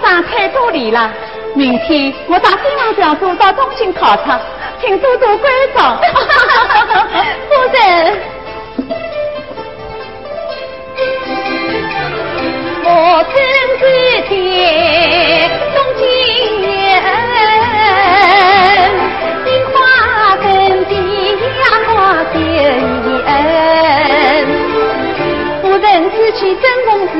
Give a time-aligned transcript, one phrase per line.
[0.00, 1.10] 在我身上太多礼了。
[1.54, 4.40] 明天我打新郎小组到中心考察，
[4.80, 6.00] 请多多关照。
[7.48, 8.16] 夫人，
[12.84, 13.36] 我正
[13.80, 13.84] 在
[14.28, 16.02] 天东京
[16.62, 16.68] 人，
[19.46, 19.76] 樱花
[20.36, 20.46] 根
[20.86, 20.92] 底
[21.60, 21.92] 呀花
[22.32, 22.36] 丢
[23.24, 23.26] 人，
[25.62, 27.14] 夫人此去真公子。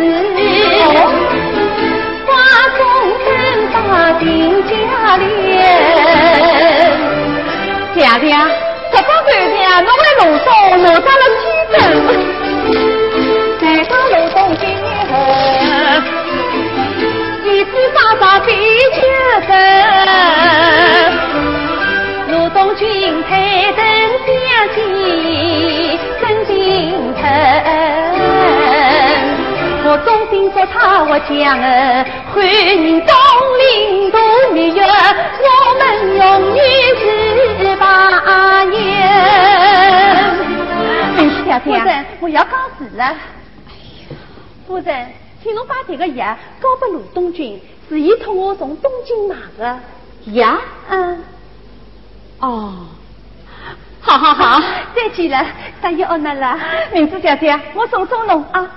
[8.28, 8.36] 爹爹，
[8.92, 10.46] 这个水天我为路东
[10.82, 11.74] 落到了几阵，
[13.62, 14.62] 来到路东边，
[17.44, 18.46] 一枝沙沙比
[18.92, 18.96] 秋
[19.46, 19.50] 深，
[22.28, 22.84] 路东君
[23.24, 23.32] 台
[23.74, 23.80] 灯
[24.26, 24.28] 相
[24.74, 24.76] 见
[26.20, 26.54] 真心
[27.14, 27.20] 疼，
[29.84, 31.32] 我衷心祝他我将
[31.62, 31.64] 儿
[32.34, 33.10] 欢迎东
[33.58, 33.66] 林
[34.10, 34.18] 度
[34.52, 35.44] 蜜月，我
[35.78, 35.80] 们
[36.18, 36.20] 永
[36.56, 36.62] 远
[38.10, 38.78] 是八年。
[41.64, 43.04] 夫人，我要告辞了。
[43.04, 43.16] 哎呀，
[44.66, 45.08] 夫人，
[45.42, 49.78] 请侬把这个药交给鲁东君，是伊托我从东京买的
[50.32, 50.56] 药。
[50.88, 51.22] 嗯。
[52.40, 52.86] 哦，
[54.00, 54.62] 好好好，
[54.94, 55.44] 再见了，
[55.80, 56.58] 大爷饿了。
[56.92, 58.70] 明珠小姐，我送送侬啊。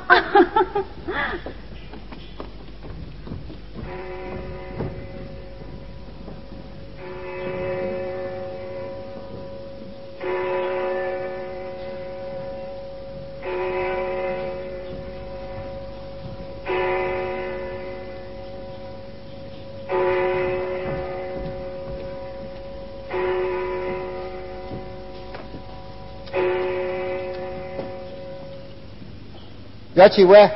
[30.02, 30.50] 要几位？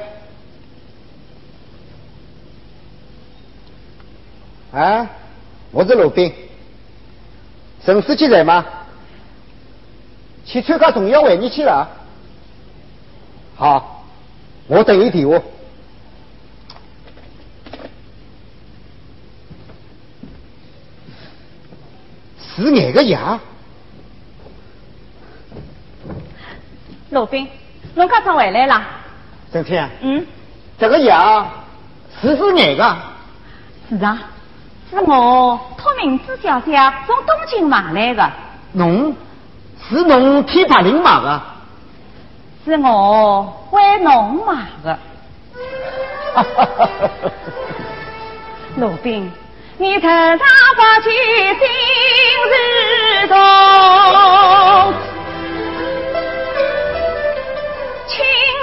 [4.74, 5.08] 啊，
[5.72, 6.34] 我是罗宾。
[7.86, 8.66] 陈书记在吗？
[10.46, 11.88] 去参加重要会议去了。
[13.56, 14.04] 好，
[14.68, 15.40] 我等你电话。
[22.56, 23.40] 是哪个牙？
[27.12, 27.48] 罗宾，
[27.94, 28.95] 侬刚才回来了？
[29.56, 30.28] 郑天，嗯，
[30.78, 31.48] 这个药
[32.22, 32.98] 是是哪个？
[33.88, 34.22] 是啊，
[34.92, 36.76] 是我托明子小姐
[37.08, 38.30] 从东京买来的。
[38.74, 39.16] 侬
[39.88, 41.42] 是侬替白灵买的？
[42.66, 45.00] 是我为侬买的。
[48.76, 49.32] 罗宾，
[49.78, 51.60] 你头上发起心
[52.52, 55.15] 事重。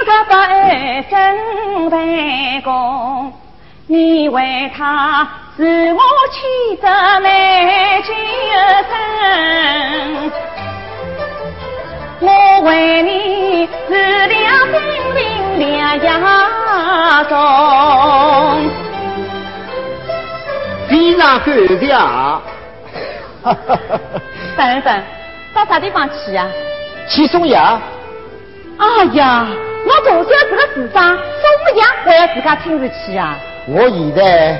[0.05, 3.31] 这不二真为公，
[3.87, 5.99] 你为他是我
[6.31, 6.85] 妻子
[7.21, 8.13] 美酒
[8.89, 10.31] 生，
[12.19, 14.75] 我为你是两兵
[15.15, 17.35] 临两牙中，
[20.89, 21.45] 非常感
[21.79, 22.41] 谢啊！
[24.57, 25.03] 等等，
[25.53, 26.45] 到啥地方去呀？
[27.07, 27.79] 去送药。
[28.77, 29.47] 哎呀！
[30.05, 31.23] 我大小是个市长，怎
[31.63, 33.37] 么样还要自家亲自去啊？
[33.67, 34.59] 我现在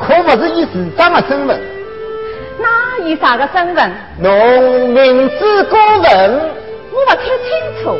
[0.00, 1.60] 可不是以市长的身份，
[2.58, 3.92] 那以啥个身份？
[4.18, 6.40] 农民之工人，
[6.90, 7.28] 我不太清
[7.82, 7.98] 楚。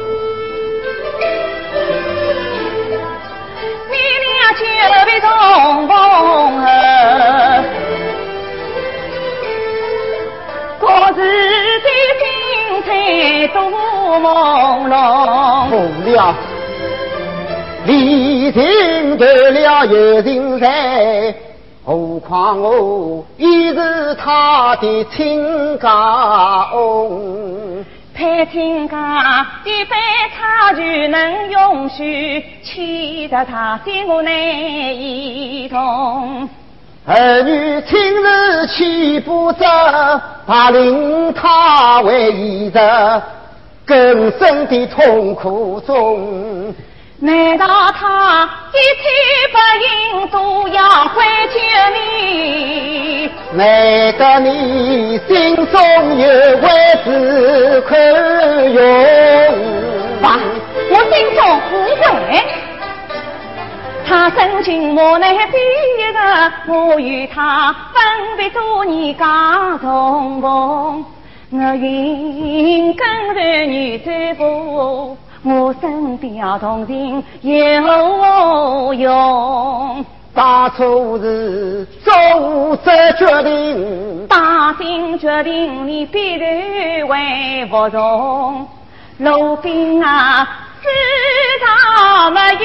[3.91, 4.61] 你俩就
[5.05, 5.29] 别重
[5.87, 6.71] 逢后，
[10.81, 11.87] 各自的
[12.19, 12.23] 精
[12.85, 12.89] 彩
[13.49, 13.57] 多
[14.21, 14.23] 朦
[14.89, 14.91] 胧。
[15.71, 15.75] 不
[16.11, 16.35] 了。
[17.85, 21.35] 李靖得了有人才，
[21.85, 27.85] 何况我已是他的亲家翁。
[28.15, 29.97] 配亲家一杯
[30.37, 36.49] 茶就能永续，气得他心我难以同。
[37.05, 39.67] 儿女亲事岂不着，
[40.47, 42.73] 怕令他为一日
[43.85, 46.73] 更深的痛苦中。
[47.25, 49.05] 难道他一去
[49.53, 49.57] 不
[50.19, 51.23] 应，都要回
[51.55, 51.61] 救
[51.95, 53.31] 你？
[53.53, 55.81] 难道你心中
[56.19, 56.27] 有
[56.59, 56.67] 位
[57.05, 57.97] 置可
[58.71, 58.83] 用？
[60.21, 60.41] 爸，
[60.91, 61.41] 我心中
[61.71, 62.03] 无悔。
[64.05, 65.57] 他深情我难比
[66.13, 71.05] 的，我与他分别多年家重逢。
[71.53, 80.05] 我云跟着你走步，我身边同情有用。
[80.35, 82.13] 当初是做
[82.85, 88.67] 这决定，打定决定你必然会服从。
[89.19, 90.49] 路兵啊，
[90.81, 90.89] 知
[91.67, 92.57] 道没有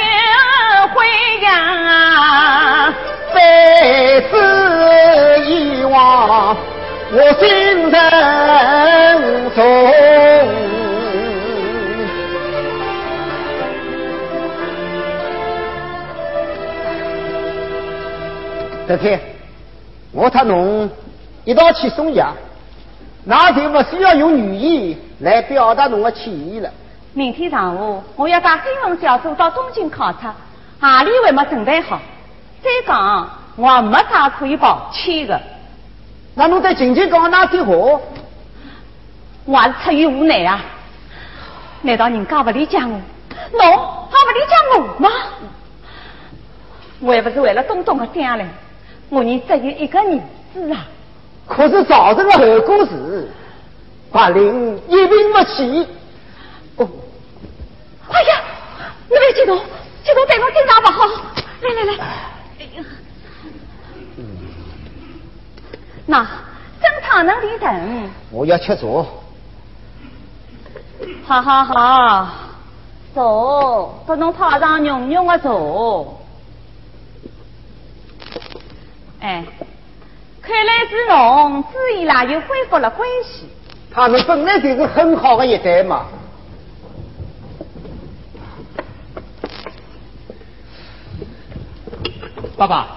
[0.95, 1.05] 回
[1.43, 2.93] 呀？
[3.33, 6.55] 非是以往，
[7.11, 10.76] 我心人重。
[18.87, 19.19] 这天，
[20.13, 20.89] 我他侬
[21.43, 22.33] 一道去送药，
[23.25, 26.71] 那就不需要用语言来表达侬的歉意了。
[27.13, 30.33] 明天上午，我要带黑龙小组到东京考察，
[30.79, 31.99] 何里还没准备好？
[32.63, 35.41] 再讲，我没啥可以抱歉的。
[36.33, 37.73] 那侬在静静讲那句话，
[39.43, 40.61] 我还是出于无奈啊！
[41.81, 42.85] 难道人家不理解我？
[42.87, 43.61] 侬
[44.09, 45.09] 还不理解我吗？
[46.99, 48.47] 我还不是为了东东的将来。
[49.09, 50.19] 我你只有一个儿
[50.53, 50.85] 子啊！
[51.47, 53.31] 可是造成的后果是，
[54.11, 55.87] 白灵一病不起。
[56.75, 56.87] 哦，
[58.09, 58.41] 哎呀，
[59.09, 59.57] 你别激动，
[60.03, 61.05] 激动对我心脏不好。
[61.61, 61.97] 来来来，
[66.05, 66.25] 那
[66.81, 69.05] 正常能的人，我要吃粥。
[71.25, 72.27] 好好好，
[73.15, 76.17] 粥，不能泡上浓浓的粥。
[79.19, 79.43] 哎，
[80.41, 83.49] 看来是侬朱伊拉又恢复了关系。
[83.91, 86.05] 他们本来就是很好的一对嘛。
[92.55, 92.87] 爸爸，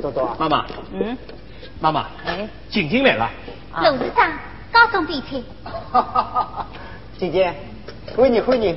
[0.00, 1.16] 多多，妈妈，嗯，
[1.80, 3.30] 妈妈，哎，晶晶来了。
[3.82, 4.32] 董事长，
[4.72, 5.40] 高中比赛。
[7.18, 7.54] 姐姐，
[8.16, 8.76] 欢迎欢迎，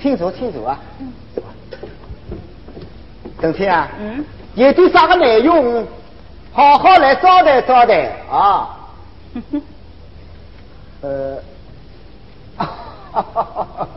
[0.00, 0.78] 请坐请坐啊。
[1.00, 1.12] 嗯
[3.40, 3.88] 邓天啊。
[3.98, 4.24] 嗯。
[4.54, 5.86] 有点啥个内容，
[6.52, 8.76] 好好来招待招待啊！
[11.00, 11.38] 呃，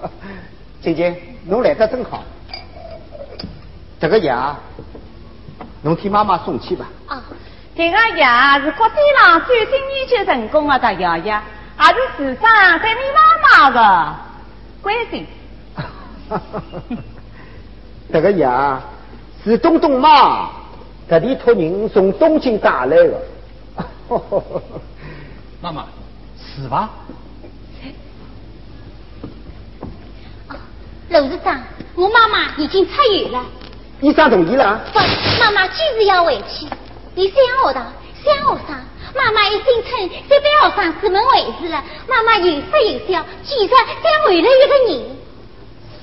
[0.82, 2.24] 姐姐，侬来得真好，
[4.00, 4.56] 这个药，
[5.82, 6.86] 侬替妈妈送去吧。
[7.08, 7.22] 啊，
[7.76, 11.42] 这个药是国际上最新研究成功的药药，
[11.76, 14.16] 还是市长对你妈妈的
[14.82, 15.28] 关心。
[18.14, 18.82] 这个药。
[19.46, 20.50] 是东东妈
[21.08, 23.22] 特地托人从东京带来的。
[25.62, 25.86] 妈妈，
[26.38, 26.90] 是吧？
[31.10, 31.62] 陆市长，
[31.96, 33.46] 我妈妈已经出院了。
[34.02, 34.82] 医生同意了？
[34.92, 35.00] 不，
[35.40, 36.68] 妈妈坚持要回去。
[37.14, 37.94] 你三学堂，
[38.24, 38.76] 三学生，
[39.16, 41.84] 妈妈一心称这班学生是门回事了。
[42.08, 43.78] 妈妈有说有笑，其实想
[44.24, 44.48] 换了一个
[44.90, 45.06] 人。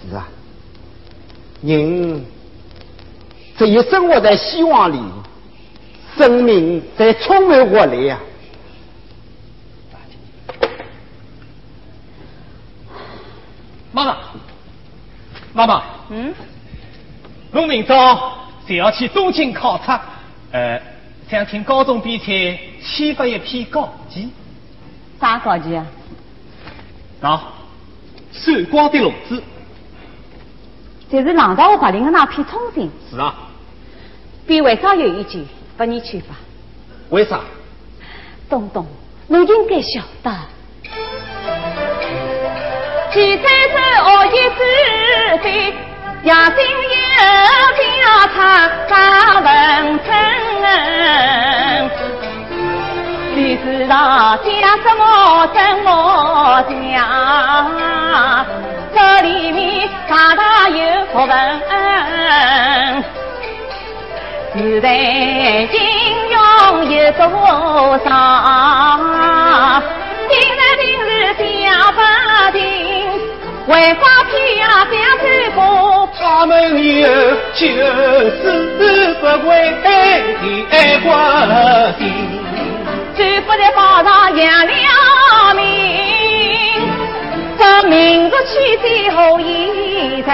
[0.09, 0.29] 是啊，
[1.63, 2.25] 人。
[3.63, 5.01] 只有生活在希望里，
[6.19, 8.19] 生命才充满活力呀！
[13.93, 14.17] 妈妈，
[15.53, 16.35] 妈妈，嗯，
[17.53, 18.33] 我明朝
[18.67, 20.03] 就要去东京考察，
[20.51, 20.83] 呃，
[21.31, 24.29] 想请高中比赛签发一篇稿件。
[25.21, 25.81] 啥稿件
[27.21, 27.31] 啊？
[27.31, 27.53] 啊，
[28.33, 29.41] 闪光的笼子。
[31.09, 32.91] 就是郎大我白领的那篇通信。
[33.09, 33.51] 是啊。
[34.47, 35.45] 便为啥有意见
[35.77, 36.37] 不你去吧？
[37.11, 37.41] 为啥？
[38.49, 38.87] 东东，
[39.29, 40.31] 你应该晓得。
[43.13, 44.61] 七三是恶意之
[45.43, 45.75] 非，
[46.25, 46.69] 亚金有
[47.77, 47.83] 调
[48.35, 48.37] 查
[48.89, 49.49] 发文
[50.05, 50.07] 称。
[53.35, 54.49] 历史上讲
[54.83, 56.63] 什么真我
[56.95, 56.97] 讲，
[58.95, 61.33] 这里面大大有学问。
[64.55, 65.81] 时代英
[66.29, 67.23] 雄有多
[68.05, 68.09] 少？
[70.29, 71.43] 今日今日想
[71.95, 71.99] 不
[72.53, 72.61] 停，
[73.67, 75.59] 为啥偏想穿过？
[76.21, 76.53] 他们
[77.01, 77.09] 有
[77.55, 79.51] 就是不为
[79.83, 79.87] 的
[80.71, 81.07] 爱国
[81.99, 82.01] 心，
[83.17, 85.63] 最不在报上扬了名，
[87.59, 90.31] 这民族气最后一层。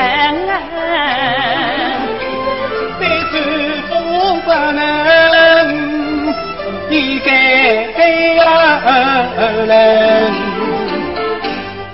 [9.40, 9.70] 而论，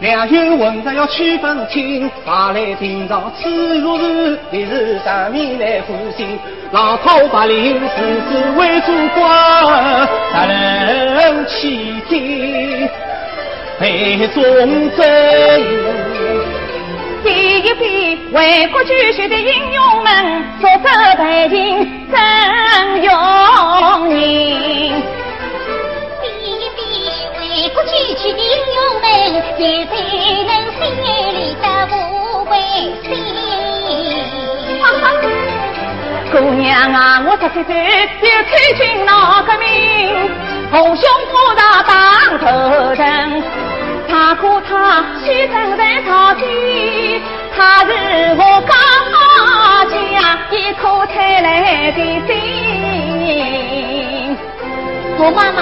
[0.00, 6.38] 两有混着要区分清，哪来平常耻辱是历史上面来欢心，
[6.72, 9.28] 浪涛白领时时为祖国
[10.32, 12.88] 杀人欺天，
[13.78, 14.42] 被忠
[14.96, 15.62] 贞。
[17.22, 25.13] 第一批为国捐血的英雄们，作者背景真勇人。
[27.82, 29.04] 第一批为国捐躯的英雄们，
[29.58, 29.92] 也才
[30.44, 31.64] 能心里的
[31.96, 31.98] 无
[32.48, 32.52] 畏
[33.02, 33.06] 心。
[36.30, 37.70] 姑娘啊，我十七岁
[38.20, 39.10] 就参军闹
[39.42, 39.62] 革命，
[40.70, 41.92] 红胸火大当
[42.38, 42.44] 头
[42.94, 43.02] 人。
[44.08, 46.42] 他哥他牺牲在朝廷，
[47.56, 47.90] 他是
[48.36, 48.72] 我家
[50.12, 52.32] 家一颗才来的心。
[55.16, 55.58] 我妈妈，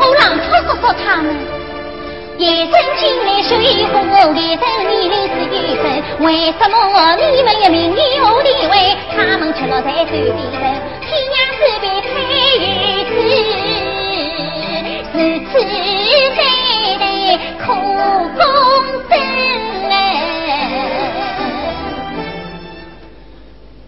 [0.00, 1.36] 我让他说说他们。
[2.38, 3.50] 一阵金来水
[3.92, 4.00] 火，
[4.34, 5.84] 一阵你来是。
[6.24, 6.74] 为什么
[7.16, 10.62] 你们的名义我地位，他们却落在手边人？
[11.02, 12.08] 天涯是别太
[12.56, 12.64] 一
[13.04, 13.12] 次，
[15.12, 15.14] 是
[15.52, 15.52] 此
[16.34, 16.40] 代
[16.98, 17.04] 代
[17.62, 17.68] 苦
[18.36, 18.40] 功
[19.10, 19.12] 深。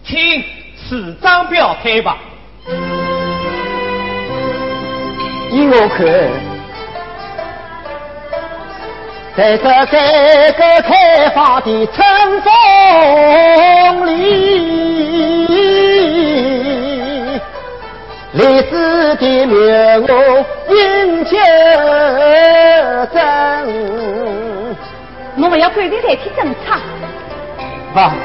[0.05, 0.11] 请
[0.77, 2.09] 市长表态吧。
[5.53, 6.03] 依我看。
[9.37, 12.03] 在这改革开放的春
[12.41, 14.17] 风里，
[18.31, 19.53] 历史的灭
[19.99, 20.07] 我
[20.69, 21.37] 应接
[23.13, 23.21] 真。
[25.35, 26.57] 我们要赶紧代替政策。
[27.93, 28.15] 啊，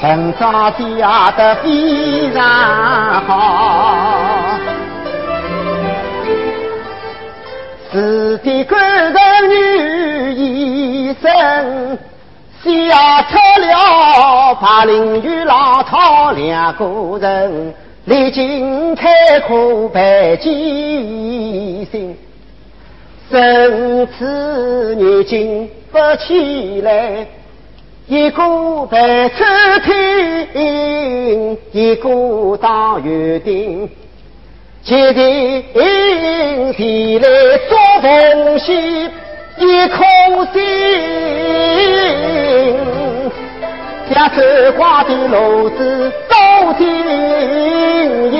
[0.00, 2.44] 本庄的压得非常
[3.26, 4.58] 好。
[7.90, 9.14] 是的官人
[9.50, 11.98] 女医生，
[12.62, 17.74] 吓出了八陵与老套两个人，
[18.04, 20.52] 历经开阔百艰
[21.90, 22.16] 辛，
[23.30, 27.26] 生死逆境不起来，
[28.08, 29.44] 一个被抽
[29.84, 33.86] 听，一个当园丁。
[34.82, 35.62] 决定
[36.72, 37.28] 前来
[37.68, 38.74] 做奉献，
[39.58, 39.98] 一颗
[40.54, 40.62] 心，
[44.10, 44.40] 将守
[44.78, 46.34] 寡的路子都
[46.78, 46.88] 经
[48.32, 48.36] 营，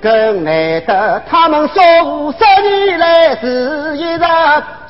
[0.00, 2.38] 更难得他们数十
[2.86, 4.24] 年来是一直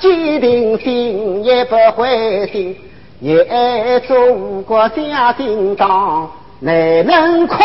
[0.00, 2.76] 坚定心，也不灰心，
[3.20, 6.30] 也爱中国小叮当。
[6.60, 7.56] 难能可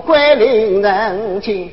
[0.00, 1.70] 贵令人敬，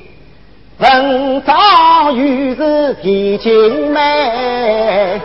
[0.77, 5.19] 文章玉是皮筋美，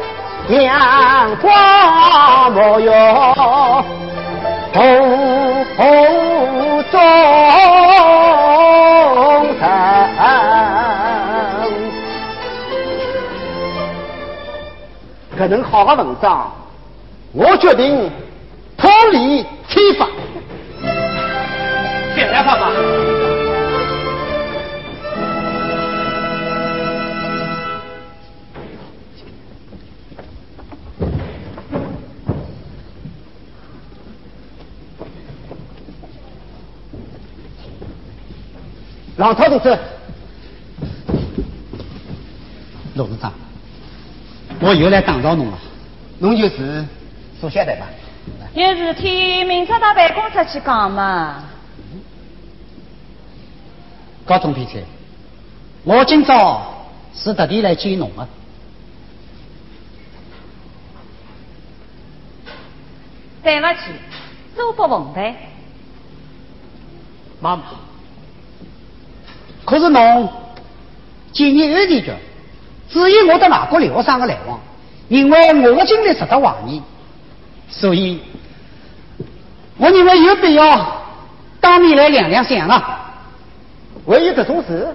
[0.49, 2.91] 阳光沐浴
[4.75, 6.99] 红红中
[15.39, 16.53] 可能好的文章，
[17.31, 18.11] 我决定
[18.77, 20.09] 脱离天法。
[22.17, 22.73] 进来，爸爸。
[39.19, 39.79] 老头同志，
[42.97, 43.33] 陆市长，
[44.69, 45.59] 我又来打扰侬了。
[46.19, 46.85] 侬就是
[47.41, 47.87] 苏晓得吧？
[48.53, 51.45] 有事体明朝到办公室去讲嘛。
[54.27, 54.83] 高总批菜，
[55.85, 56.85] 我今朝
[57.15, 58.29] 是特地来见侬的。
[63.43, 63.79] 对不起，
[64.55, 65.35] 恕不奉陪。
[67.41, 67.63] 妈妈，
[69.65, 70.31] 可是侬
[71.33, 72.13] 今年二年级，
[72.91, 74.59] 只有我到外国留学生的来往，
[75.09, 76.83] 因为我的经历值得怀疑，
[77.69, 78.21] 所以
[79.77, 81.03] 我认为有必要
[81.61, 83.13] 当面来亮亮相啊。
[84.07, 84.89] 还有这种事？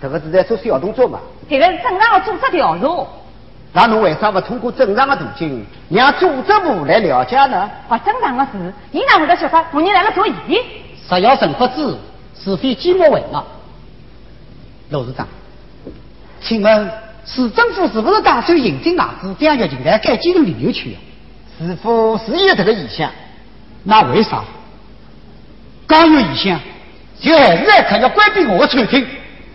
[0.00, 1.18] 这个是在做小动作嘛？
[1.48, 3.06] 这个是正常的组织调查。
[3.72, 7.70] 那侬为啥不通过正常的途径，让组织部来了解呢？
[7.88, 10.60] 不正常的事，伊哪会得晓得我人来了做疑？
[11.08, 11.96] 实要神不知，
[12.38, 13.44] 是非鸡毛为嘛？
[14.90, 15.26] 陆市长，
[16.46, 16.90] 请问
[17.24, 20.96] 市政府是不是打算引进外资，将玉琴台改建成旅游区？
[21.58, 23.10] 是否是有这个意向？
[23.82, 24.44] 那为啥？
[25.88, 26.60] 刚有意向。
[27.18, 29.04] 就还是来看要关闭我的餐厅，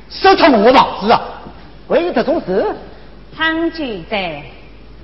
[0.09, 1.21] 收脱我的房子啊！
[1.87, 2.75] 为有这种事？
[3.37, 4.19] 很简单，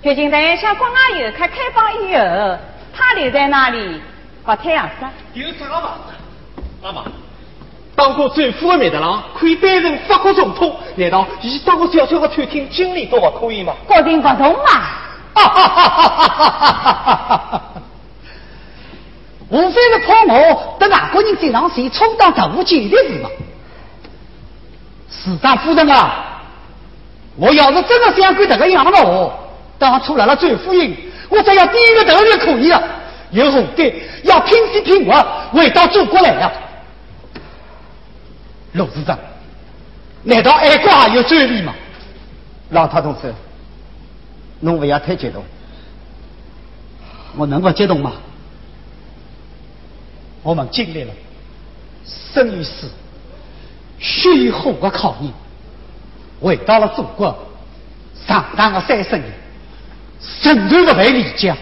[0.02, 2.58] 毕竟在向国外游客开放以后，
[2.92, 4.02] 他留在那里
[4.44, 5.40] 不太合适。
[5.40, 7.04] 有这个房子，妈妈，
[7.98, 13.74] 当当过政府的面的郎，可以担任法国总统，难道以当个小小的餐厅经理都不可以吗？
[13.90, 14.70] 搞定不同嘛！
[15.34, 17.62] 哈哈哈哈哈哈！
[19.50, 23.30] 无非是怕我得外国人在上谁充当特务间谍是吗？
[25.10, 26.44] 市长夫人啊，
[27.36, 29.34] 我要是真的想干这个样的话，
[29.80, 30.96] 当初来了政府营，
[31.30, 32.80] 我只要第一个头就可以了。
[33.32, 36.52] 有何的要拼死拼活回到祖国来呀？
[38.78, 39.18] 陆市长，
[40.24, 41.74] 难道爱国还有专利吗？
[42.70, 43.34] 老太同志，
[44.60, 45.44] 侬不要太激动。
[47.36, 48.14] 我能不激动吗？
[50.44, 51.14] 我们经历了
[52.06, 52.90] 生与死、
[54.00, 55.32] 血与火的考验，
[56.40, 57.38] 回到了祖国，
[58.26, 59.26] 上当的三十年，
[60.44, 61.56] 仍然不被理解。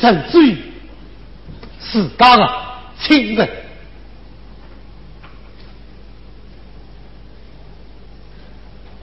[0.00, 0.56] 甚至于
[1.78, 2.50] 自家的
[2.98, 3.48] 亲人，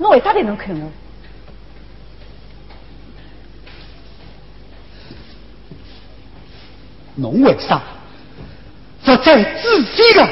[0.08, 0.90] 侬为啥得能看我？
[7.16, 7.82] 侬为啥
[9.04, 10.30] 不再仔细的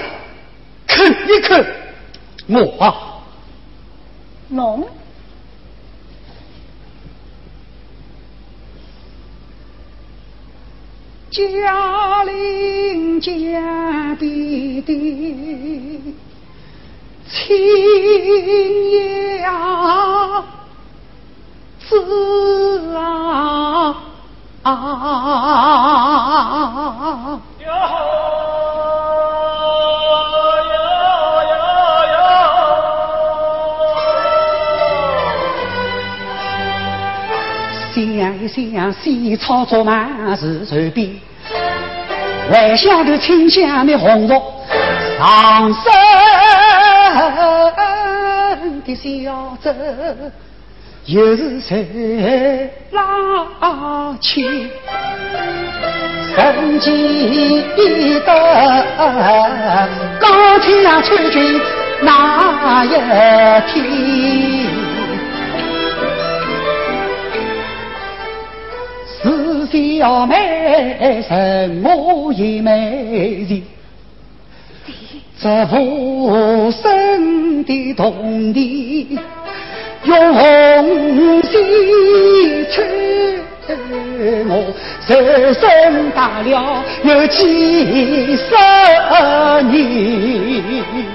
[0.88, 1.66] 看一看
[2.48, 3.22] 我啊？
[4.48, 4.88] 侬？
[11.32, 16.16] 家邻家弟弟，
[17.46, 20.44] 亲呀
[21.88, 23.96] 子啊！
[37.94, 38.04] 想
[38.42, 41.12] 一想，西草作满是随便，
[42.52, 44.34] 还晓得清香的红烛
[45.20, 45.84] 上身
[48.86, 49.74] 的小子，
[51.06, 54.70] 又是谁拉去？
[56.36, 58.28] 曾记得
[60.20, 61.60] 高天穿军
[62.02, 62.90] 那一
[63.72, 63.74] 天。
[69.98, 73.64] 小妹什么也没人，
[75.46, 79.06] 这无声的童年，
[80.04, 81.62] 用红线
[82.72, 82.84] 穿
[84.48, 84.74] 我
[85.08, 88.56] 人生大了有几十
[89.70, 91.15] 年。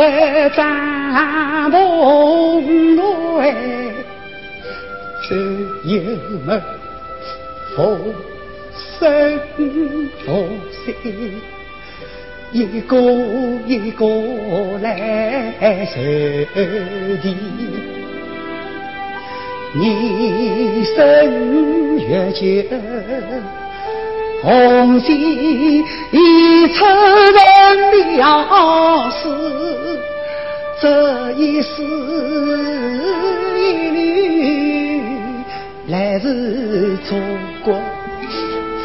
[0.00, 1.74] 在帐篷
[2.96, 3.92] 内，
[5.28, 5.28] 只
[5.84, 6.00] 有
[6.46, 6.58] 么
[7.76, 7.98] 佛
[8.98, 9.38] 生
[10.24, 10.94] 佛心，
[12.50, 12.96] 一个
[13.66, 14.06] 一个
[14.80, 16.00] 来受
[17.20, 17.36] 地。
[19.74, 20.96] 你生
[21.98, 22.40] 越久，
[24.42, 29.28] 红线已出人了事，
[30.80, 31.82] 这一世
[33.58, 33.98] 一缕。
[35.88, 37.16] 来自祖
[37.62, 37.74] 国，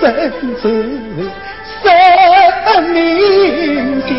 [0.02, 0.68] 深受
[1.84, 1.88] 生
[2.89, 2.94] 命
[4.02, 4.10] 的。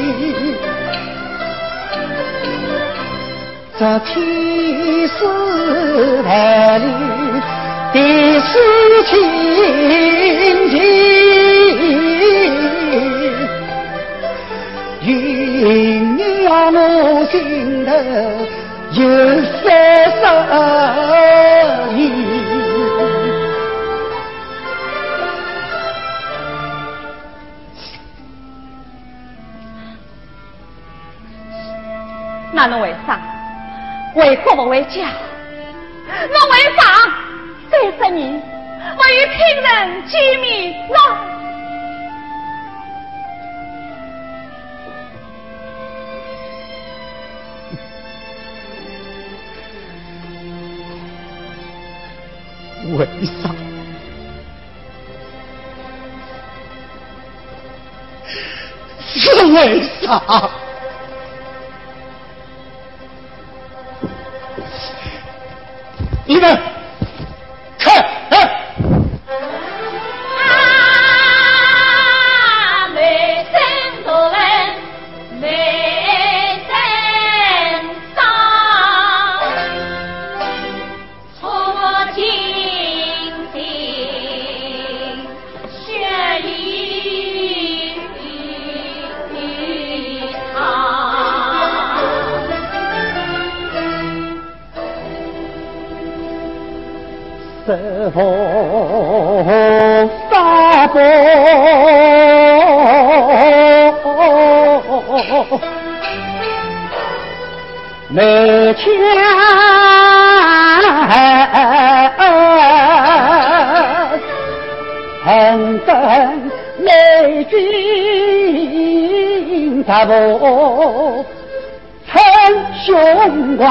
[3.79, 5.19] 这天时
[6.25, 6.85] 代里
[7.93, 7.97] 的
[8.41, 8.49] 事
[9.05, 9.13] 情
[15.01, 17.35] 情，让我心
[17.85, 17.91] 头
[18.93, 18.99] 有
[19.63, 19.65] 三
[20.17, 20.23] 十
[21.95, 21.99] 年。
[32.53, 33.21] 那侬为啥？
[34.15, 35.11] 为国不为家，
[36.09, 36.81] 我为啥
[37.71, 38.43] 三十年
[38.97, 39.67] 我与亲人
[40.07, 40.75] 见面
[52.97, 53.51] 为啥？
[59.07, 60.51] 是为啥？
[66.27, 66.66] 你们。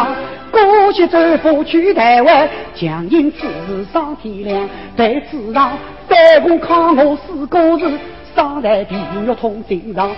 [0.06, 0.86] 雄光。
[0.86, 3.48] 过去走赴去台湾，强因此
[3.92, 5.72] 上天亮，被指上
[6.08, 8.00] 反共抗我四个字，
[8.36, 10.12] 上台地狱痛心上，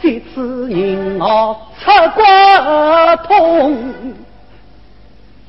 [0.00, 2.22] 谁知人我出国
[3.26, 3.94] 痛，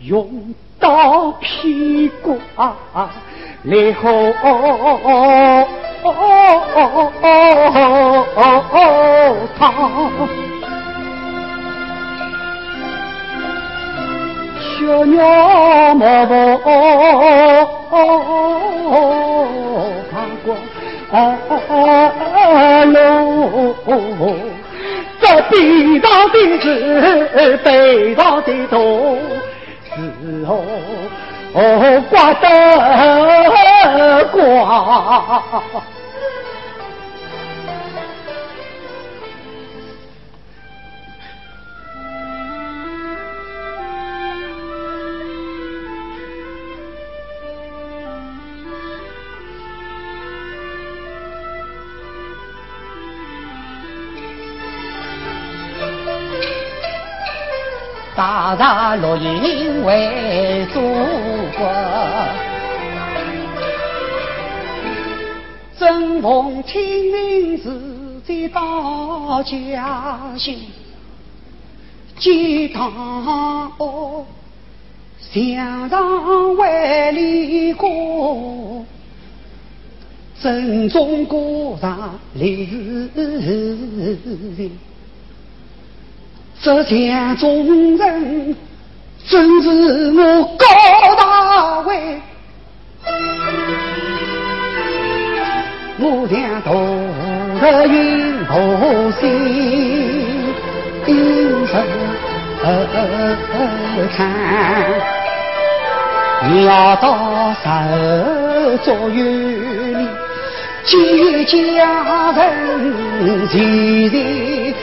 [0.02, 2.76] 用刀劈骨啊
[3.64, 4.32] 来喝
[9.58, 10.59] 汤。
[14.60, 15.18] 小鸟
[15.96, 16.34] 莫不
[20.12, 20.48] 看过
[22.86, 22.94] 路，
[25.22, 25.54] 这悲
[26.02, 26.68] 伤的事，
[27.64, 27.68] 悲
[28.16, 29.18] 伤的痛，
[29.96, 29.98] 是
[30.46, 30.50] 哦
[32.10, 32.46] 刮得
[34.32, 34.38] 光。
[58.20, 60.82] 大大落英为祖
[61.58, 61.72] 国，
[65.78, 66.82] 正逢清
[67.14, 67.72] 明时
[68.28, 70.54] 节到家乡，
[72.18, 74.26] 见堂屋，
[75.32, 77.88] 墙上万里歌，
[80.42, 83.10] 正中歌上历史。
[86.70, 88.56] 这江中人
[89.28, 90.66] 真是我高
[91.18, 92.22] 大威，
[95.98, 96.70] 我俩同
[97.60, 99.20] 日云同心，
[101.08, 101.74] 应声
[104.16, 104.20] 看，
[106.66, 107.04] 要到
[107.64, 107.68] 手
[108.84, 109.24] 作有
[109.98, 110.08] 礼，
[110.86, 110.94] 见
[111.48, 112.40] 家人
[113.50, 114.76] 齐齐。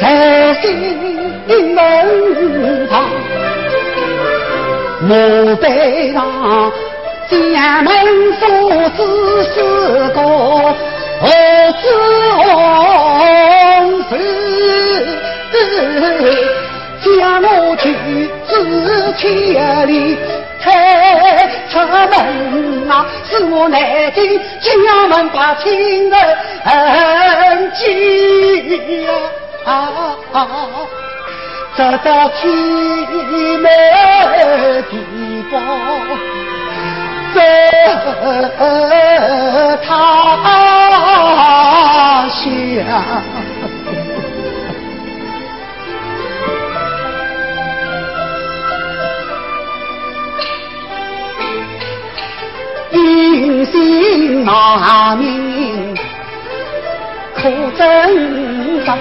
[0.00, 1.07] 在心
[1.48, 3.08] 门旁，
[5.00, 6.22] 墓碑上
[7.28, 7.94] 家门
[8.38, 9.56] 父子四
[10.10, 10.20] 个
[11.20, 11.26] 儿
[11.72, 11.82] 子
[12.36, 14.12] 红事，
[17.02, 17.82] 将我去
[18.48, 18.52] 至
[19.16, 19.22] 千
[19.88, 19.90] 里
[20.60, 20.66] 抬
[21.70, 23.80] 出门啊，是我南
[24.14, 26.12] 京家门把亲人
[27.74, 29.08] 记呀。
[29.64, 30.16] 啊，
[31.78, 32.44] 这到凄
[33.58, 33.68] 美
[34.90, 34.98] 地
[35.48, 35.62] 方。
[37.32, 37.38] 在
[39.86, 39.88] 他
[42.28, 42.42] 乡。
[52.90, 55.96] 英心难明，
[57.36, 58.98] 可挣扎。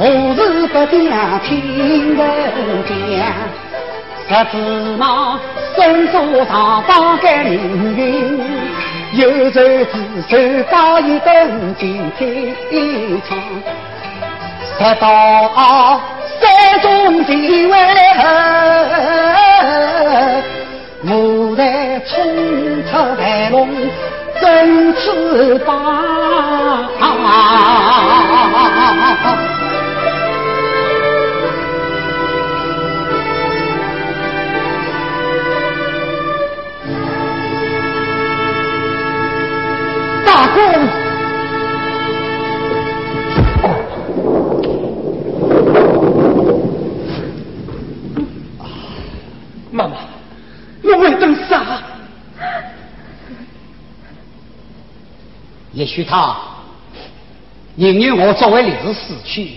[0.00, 2.24] 何时不讲听人
[2.88, 2.90] 讲？
[4.26, 4.56] 十字
[4.96, 5.38] 马
[5.76, 6.14] 伸手
[6.46, 8.40] 上方改命运，
[9.12, 9.94] 有仇自
[10.26, 12.56] 首把一灯尽天
[13.28, 13.38] 窗。
[14.78, 15.10] 直到
[16.40, 17.76] 山中地位。
[21.02, 22.14] 我在冲
[22.86, 23.68] 出白龙
[24.40, 26.88] 振翅膀，
[40.60, 40.80] 大公。
[55.72, 56.36] 也许他
[57.74, 59.52] 宁愿我作为烈士死去，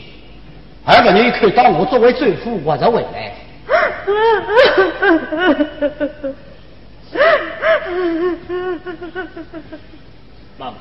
[0.86, 3.34] 而不愿意看到我作为罪夫活着回来。
[10.58, 10.78] 妈妈，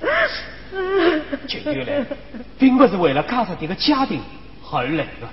[1.48, 2.04] 这月来
[2.58, 4.20] 并不是为了家上这个家庭
[4.70, 5.28] 而来的。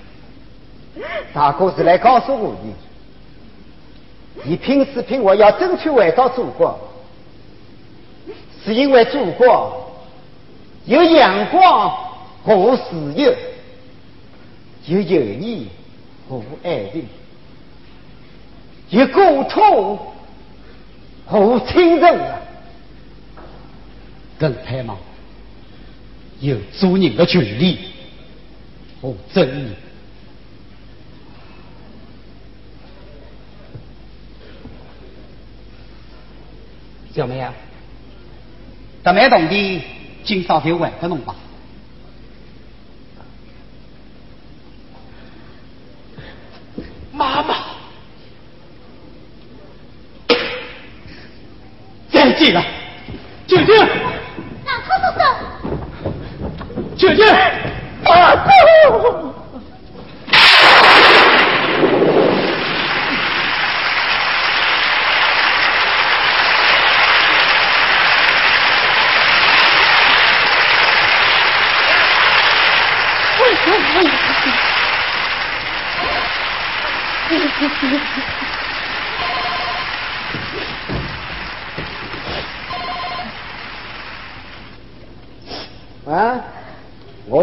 [1.34, 2.60] 大哥是来告诉我的，
[4.44, 6.80] 你拼死拼活要争取回到祖国。
[8.64, 9.92] 是因为祖国
[10.86, 11.92] 有阳光
[12.44, 13.34] 和自由，
[14.86, 15.68] 有友谊
[16.30, 17.06] 和爱情，
[18.90, 20.00] 有沟通
[21.26, 22.40] 和亲人啊！
[24.44, 24.98] 更盼望
[26.42, 27.80] 有做人的权利
[29.02, 29.70] 和正义。
[37.16, 37.54] 小梅啊！
[39.02, 39.82] 得买同的，
[40.26, 41.34] 今朝就还给侬吧。
[47.14, 47.56] 妈妈，
[52.12, 52.62] 再见了，
[53.48, 54.13] 姐姐。
[57.04, 57.24] 姐姐。
[58.06, 58.14] 啊！
[58.14, 59.23] 啊，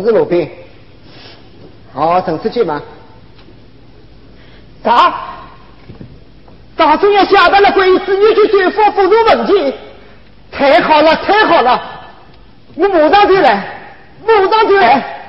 [0.00, 0.50] 我是罗宾。
[1.92, 2.80] 好，陈书记吗？
[4.82, 5.12] 啥？
[6.74, 9.74] 大中央下达了关于子女去追父辅助问题，
[10.50, 11.82] 太好了，太好了！
[12.76, 13.78] 我马上就来，
[14.26, 15.19] 马上就来。